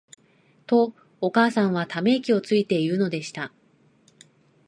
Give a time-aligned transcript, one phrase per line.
[0.65, 3.53] と、お母さんは溜息をついて言うのでした。